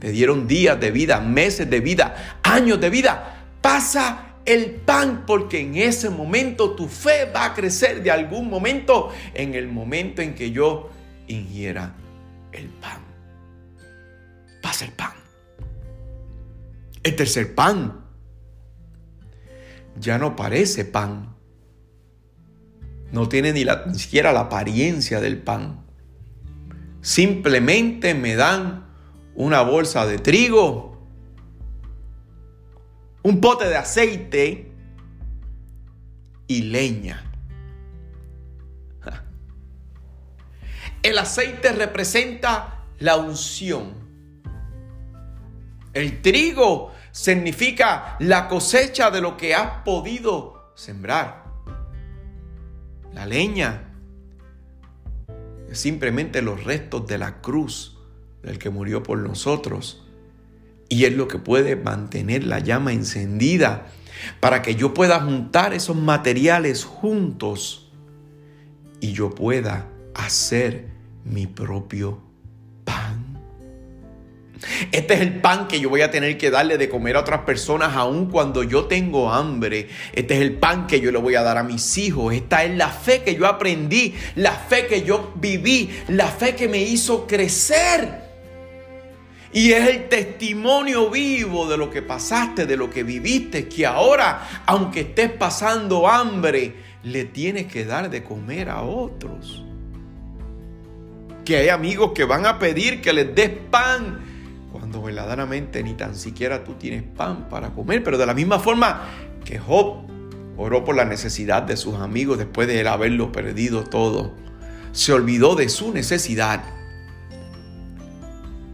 Te 0.00 0.10
dieron 0.10 0.46
días 0.46 0.78
de 0.78 0.90
vida, 0.90 1.20
meses 1.20 1.68
de 1.68 1.80
vida, 1.80 2.38
años 2.42 2.80
de 2.80 2.90
vida. 2.90 3.46
Pasa 3.60 4.36
el 4.44 4.70
pan 4.76 5.24
porque 5.26 5.60
en 5.60 5.76
ese 5.76 6.08
momento 6.08 6.70
tu 6.70 6.88
fe 6.88 7.30
va 7.34 7.46
a 7.46 7.54
crecer 7.54 8.02
de 8.02 8.10
algún 8.10 8.48
momento 8.48 9.10
en 9.34 9.54
el 9.54 9.68
momento 9.68 10.22
en 10.22 10.34
que 10.34 10.52
yo 10.52 10.90
ingiera 11.26 11.94
el 12.52 12.68
pan. 12.68 13.02
Pasa 14.62 14.84
el 14.84 14.92
pan. 14.92 15.12
El 17.02 17.16
tercer 17.16 17.54
pan 17.54 18.04
ya 19.98 20.18
no 20.18 20.36
parece 20.36 20.84
pan. 20.84 21.34
No 23.12 23.28
tiene 23.28 23.52
ni, 23.52 23.64
la, 23.64 23.84
ni 23.86 23.98
siquiera 23.98 24.32
la 24.32 24.40
apariencia 24.40 25.20
del 25.20 25.38
pan. 25.38 25.84
Simplemente 27.00 28.14
me 28.14 28.34
dan 28.34 28.86
una 29.34 29.62
bolsa 29.62 30.04
de 30.06 30.18
trigo, 30.18 31.06
un 33.22 33.40
pote 33.40 33.68
de 33.68 33.76
aceite 33.76 34.72
y 36.46 36.62
leña. 36.62 37.24
El 41.02 41.16
aceite 41.18 41.72
representa 41.72 42.84
la 42.98 43.16
unción. 43.16 43.94
El 45.94 46.20
trigo 46.20 46.92
significa 47.12 48.16
la 48.18 48.48
cosecha 48.48 49.10
de 49.10 49.20
lo 49.20 49.36
que 49.36 49.54
has 49.54 49.82
podido 49.84 50.72
sembrar. 50.74 51.44
La 53.12 53.26
leña 53.26 53.87
simplemente 55.72 56.42
los 56.42 56.64
restos 56.64 57.06
de 57.06 57.18
la 57.18 57.40
cruz 57.40 57.98
del 58.42 58.58
que 58.58 58.70
murió 58.70 59.02
por 59.02 59.18
nosotros. 59.18 60.04
Y 60.88 61.04
es 61.04 61.14
lo 61.14 61.28
que 61.28 61.38
puede 61.38 61.76
mantener 61.76 62.44
la 62.44 62.60
llama 62.60 62.92
encendida. 62.92 63.86
para 64.40 64.62
que 64.62 64.74
yo 64.74 64.94
pueda 64.94 65.20
juntar 65.20 65.72
esos 65.72 65.94
materiales 65.94 66.84
juntos 66.84 67.88
y 69.00 69.12
yo 69.12 69.30
pueda 69.30 69.86
hacer 70.14 70.88
mi 71.24 71.46
propio. 71.46 72.27
Este 74.90 75.14
es 75.14 75.20
el 75.20 75.40
pan 75.40 75.68
que 75.68 75.80
yo 75.80 75.88
voy 75.88 76.02
a 76.02 76.10
tener 76.10 76.36
que 76.36 76.50
darle 76.50 76.78
de 76.78 76.88
comer 76.88 77.16
a 77.16 77.20
otras 77.20 77.40
personas 77.42 77.94
aun 77.94 78.26
cuando 78.26 78.62
yo 78.62 78.86
tengo 78.86 79.32
hambre. 79.32 79.88
Este 80.12 80.34
es 80.34 80.40
el 80.40 80.54
pan 80.54 80.86
que 80.86 81.00
yo 81.00 81.12
le 81.12 81.18
voy 81.18 81.34
a 81.34 81.42
dar 81.42 81.58
a 81.58 81.62
mis 81.62 81.98
hijos. 81.98 82.34
Esta 82.34 82.64
es 82.64 82.76
la 82.76 82.88
fe 82.88 83.22
que 83.22 83.34
yo 83.34 83.46
aprendí, 83.46 84.14
la 84.36 84.52
fe 84.52 84.86
que 84.86 85.02
yo 85.02 85.32
viví, 85.36 85.90
la 86.08 86.26
fe 86.26 86.54
que 86.54 86.68
me 86.68 86.80
hizo 86.82 87.26
crecer. 87.26 88.26
Y 89.52 89.72
es 89.72 89.88
el 89.88 90.08
testimonio 90.08 91.10
vivo 91.10 91.66
de 91.68 91.78
lo 91.78 91.90
que 91.90 92.02
pasaste, 92.02 92.66
de 92.66 92.76
lo 92.76 92.90
que 92.90 93.02
viviste, 93.02 93.66
que 93.66 93.86
ahora, 93.86 94.62
aunque 94.66 95.00
estés 95.00 95.30
pasando 95.30 96.06
hambre, 96.06 96.74
le 97.02 97.24
tienes 97.24 97.66
que 97.66 97.84
dar 97.84 98.10
de 98.10 98.22
comer 98.22 98.68
a 98.68 98.82
otros. 98.82 99.64
Que 101.46 101.56
hay 101.56 101.68
amigos 101.70 102.12
que 102.14 102.24
van 102.24 102.44
a 102.44 102.58
pedir 102.58 103.00
que 103.00 103.12
les 103.12 103.34
des 103.34 103.50
pan 103.70 104.27
cuando 104.72 105.02
verdaderamente 105.02 105.82
ni 105.82 105.94
tan 105.94 106.14
siquiera 106.14 106.64
tú 106.64 106.74
tienes 106.74 107.02
pan 107.02 107.48
para 107.48 107.70
comer. 107.70 108.02
Pero 108.02 108.18
de 108.18 108.26
la 108.26 108.34
misma 108.34 108.58
forma 108.58 109.04
que 109.44 109.58
Job 109.58 110.04
oró 110.56 110.84
por 110.84 110.96
la 110.96 111.04
necesidad 111.04 111.62
de 111.62 111.76
sus 111.76 111.96
amigos 111.96 112.38
después 112.38 112.68
de 112.68 112.80
él 112.80 112.88
haberlo 112.88 113.32
perdido 113.32 113.84
todo, 113.84 114.34
se 114.92 115.12
olvidó 115.12 115.54
de 115.54 115.68
su 115.68 115.92
necesidad 115.92 116.62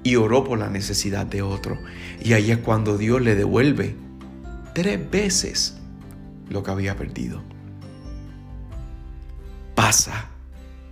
y 0.02 0.16
oró 0.16 0.44
por 0.44 0.58
la 0.58 0.68
necesidad 0.68 1.26
de 1.26 1.42
otro. 1.42 1.78
Y 2.22 2.32
ahí 2.32 2.50
es 2.50 2.58
cuando 2.58 2.96
Dios 2.98 3.20
le 3.22 3.34
devuelve 3.34 3.96
tres 4.74 5.10
veces 5.10 5.78
lo 6.48 6.62
que 6.62 6.70
había 6.70 6.96
perdido. 6.96 7.42
Pasa 9.74 10.28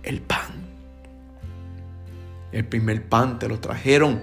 el 0.03 0.21
pan. 0.21 0.63
El 2.51 2.65
primer 2.65 3.07
pan 3.07 3.39
te 3.39 3.47
lo 3.47 3.59
trajeron 3.59 4.21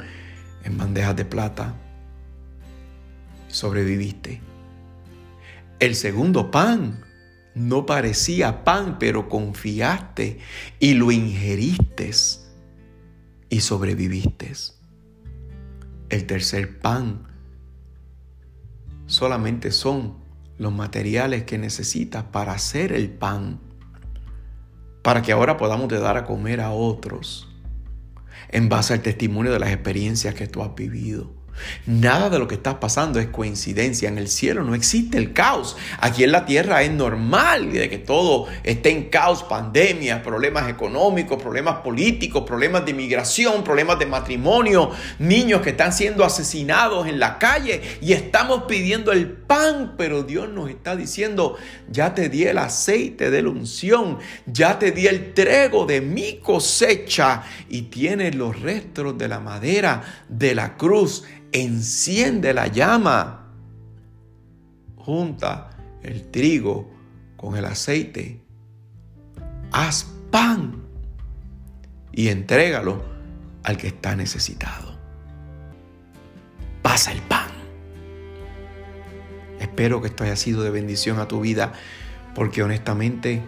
en 0.65 0.79
bandejas 0.79 1.17
de 1.17 1.25
plata. 1.25 1.75
Sobreviviste. 3.49 4.41
El 5.79 5.95
segundo 5.95 6.51
pan 6.51 7.05
no 7.55 7.87
parecía 7.87 8.65
pan, 8.65 8.99
pero 8.99 9.29
confiaste 9.29 10.39
y 10.79 10.95
lo 10.95 11.11
ingeriste 11.11 12.11
y 13.49 13.61
sobreviviste 13.61 14.53
el 16.11 16.27
tercer 16.27 16.79
pan. 16.81 17.23
Solamente 19.07 19.71
son 19.71 20.19
los 20.59 20.73
materiales 20.73 21.45
que 21.45 21.57
necesitas 21.57 22.25
para 22.25 22.53
hacer 22.53 22.93
el 22.93 23.11
pan, 23.11 23.61
para 25.03 25.23
que 25.23 25.33
ahora 25.33 25.57
podamos 25.57 25.89
dar 25.89 26.17
a 26.19 26.25
comer 26.25 26.61
a 26.61 26.73
otros, 26.73 27.49
en 28.49 28.69
base 28.69 28.95
al 28.95 29.03
testimonio 29.03 29.53
de 29.53 29.59
las 29.59 29.71
experiencias 29.71 30.35
que 30.35 30.47
tú 30.47 30.63
has 30.63 30.75
vivido. 30.75 31.41
Nada 31.87 32.31
de 32.31 32.39
lo 32.39 32.49
que 32.49 32.55
está 32.55 32.81
pasando 32.81 33.19
es 33.21 33.27
coincidencia. 33.27 34.09
En 34.09 34.19
el 34.19 34.29
cielo 34.29 34.63
no 34.63 34.75
existe 34.75 35.19
el 35.19 35.33
caos. 35.33 35.77
Aquí 35.99 36.25
en 36.25 36.33
la 36.33 36.47
tierra 36.47 36.83
es 36.83 36.91
normal 36.91 37.73
de 37.73 37.89
que 37.89 37.99
todo 37.99 38.47
esté 38.63 38.91
en 38.91 39.11
caos, 39.11 39.43
pandemias, 39.43 40.21
problemas 40.21 40.69
económicos, 40.69 41.41
problemas 41.43 41.77
políticos, 41.77 42.45
problemas 42.47 42.85
de 42.85 42.93
inmigración, 42.93 43.65
problemas 43.65 43.99
de 43.99 44.07
matrimonio, 44.07 44.91
niños 45.19 45.63
que 45.63 45.71
están 45.71 45.93
siendo 45.93 46.25
asesinados 46.25 47.07
en 47.07 47.19
la 47.19 47.39
calle 47.39 47.81
y 48.01 48.13
estamos 48.13 48.65
pidiendo 48.65 49.13
el 49.13 49.40
pan, 49.51 49.95
pero 49.99 50.23
Dios 50.23 50.49
nos 50.49 50.71
está 50.71 50.95
diciendo, 50.95 51.57
ya 51.91 52.15
te 52.15 52.29
di 52.29 52.45
el 52.45 52.57
aceite 52.57 53.33
de 53.33 53.43
la 53.43 53.49
unción, 53.49 54.19
ya 54.47 54.79
te 54.79 54.93
di 54.93 55.09
el 55.09 55.35
trego 55.35 55.87
de 55.87 56.01
mi 56.01 56.39
cosecha 56.39 57.43
y 57.69 57.83
tienes 57.83 58.37
los 58.37 58.61
restos 58.61 59.19
de 59.19 59.27
la 59.27 59.41
madera 59.41 60.05
de 60.29 60.55
la 60.55 60.77
cruz 60.77 61.25
enciende 61.51 62.55
la 62.55 62.69
llama, 62.69 63.53
junta 64.95 65.71
el 66.05 66.31
trigo 66.31 66.89
con 67.37 67.57
el 67.57 67.65
aceite, 67.65 68.45
haz 69.73 70.07
pan 70.31 70.81
y 72.13 72.29
entrégalo 72.29 73.03
al 73.65 73.77
que 73.77 73.89
está 73.89 74.15
necesitado. 74.15 74.97
Pasa 76.83 77.11
el 77.11 77.21
pan. 77.23 77.50
Espero 79.61 80.01
que 80.01 80.09
esto 80.09 80.25
haya 80.25 80.37
sido 80.37 80.63
de 80.63 80.71
bendición 80.71 81.21
a 81.21 81.29
tu 81.29 81.41
vida, 81.41 81.75
porque 82.35 82.63
honestamente 82.63 83.43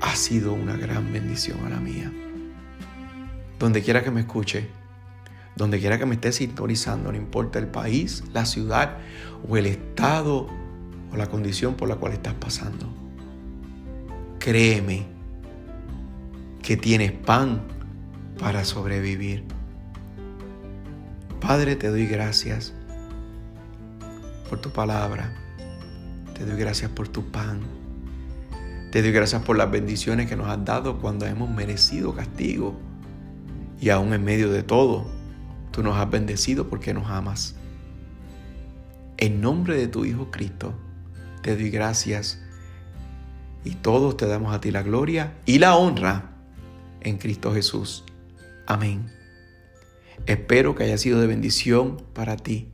ha 0.00 0.16
sido 0.16 0.54
una 0.54 0.76
gran 0.76 1.12
bendición 1.12 1.64
a 1.66 1.70
la 1.70 1.80
mía. 1.80 2.10
Donde 3.58 3.82
quiera 3.82 4.02
que 4.02 4.10
me 4.10 4.20
escuche, 4.20 4.68
donde 5.54 5.78
quiera 5.78 5.98
que 5.98 6.06
me 6.06 6.14
estés 6.14 6.36
sintonizando, 6.36 7.12
no 7.12 7.18
importa 7.18 7.58
el 7.58 7.68
país, 7.68 8.24
la 8.32 8.46
ciudad 8.46 8.96
o 9.46 9.56
el 9.58 9.66
estado 9.66 10.48
o 11.12 11.16
la 11.16 11.26
condición 11.26 11.74
por 11.74 11.90
la 11.90 11.96
cual 11.96 12.14
estás 12.14 12.34
pasando. 12.34 12.88
Créeme 14.38 15.06
que 16.62 16.78
tienes 16.78 17.12
pan 17.12 17.62
para 18.38 18.64
sobrevivir. 18.64 19.44
Padre, 21.38 21.76
te 21.76 21.88
doy 21.88 22.06
gracias 22.06 22.72
por 24.54 24.60
tu 24.60 24.70
palabra. 24.70 25.34
Te 26.32 26.46
doy 26.46 26.56
gracias 26.56 26.88
por 26.88 27.08
tu 27.08 27.24
pan. 27.32 27.60
Te 28.92 29.02
doy 29.02 29.10
gracias 29.10 29.42
por 29.42 29.56
las 29.56 29.68
bendiciones 29.68 30.28
que 30.28 30.36
nos 30.36 30.46
has 30.46 30.64
dado 30.64 31.00
cuando 31.00 31.26
hemos 31.26 31.50
merecido 31.50 32.14
castigo. 32.14 32.78
Y 33.80 33.88
aún 33.90 34.12
en 34.14 34.22
medio 34.22 34.52
de 34.52 34.62
todo, 34.62 35.10
Tú 35.72 35.82
nos 35.82 35.96
has 35.96 36.08
bendecido 36.08 36.68
porque 36.68 36.94
nos 36.94 37.10
amas. 37.10 37.56
En 39.16 39.40
nombre 39.40 39.76
de 39.76 39.88
tu 39.88 40.04
Hijo 40.04 40.30
Cristo, 40.30 40.72
te 41.42 41.56
doy 41.56 41.68
gracias 41.68 42.40
y 43.64 43.74
todos 43.74 44.16
te 44.16 44.28
damos 44.28 44.54
a 44.54 44.60
ti 44.60 44.70
la 44.70 44.84
gloria 44.84 45.34
y 45.46 45.58
la 45.58 45.74
honra 45.74 46.36
en 47.00 47.18
Cristo 47.18 47.52
Jesús. 47.52 48.04
Amén. 48.68 49.10
Espero 50.26 50.76
que 50.76 50.84
haya 50.84 50.96
sido 50.96 51.20
de 51.20 51.26
bendición 51.26 52.04
para 52.12 52.36
ti. 52.36 52.68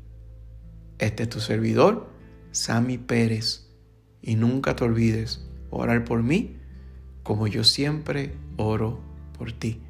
Este 1.00 1.22
es 1.22 1.28
tu 1.30 1.40
servidor, 1.40 2.08
Sammy 2.52 2.98
Pérez. 2.98 3.66
Y 4.22 4.36
nunca 4.36 4.76
te 4.76 4.84
olvides 4.84 5.48
orar 5.70 6.04
por 6.04 6.22
mí 6.22 6.58
como 7.22 7.46
yo 7.46 7.64
siempre 7.64 8.34
oro 8.56 9.00
por 9.38 9.52
ti. 9.52 9.80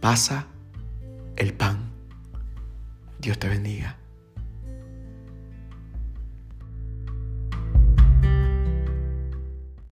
Pasa 0.00 0.46
el 1.36 1.54
pan. 1.54 1.90
Dios 3.18 3.38
te 3.38 3.48
bendiga. 3.48 3.97